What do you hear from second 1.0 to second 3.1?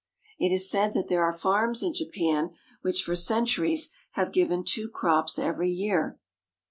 there are farms in Japan which